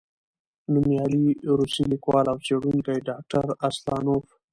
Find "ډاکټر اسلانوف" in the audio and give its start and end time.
3.07-4.25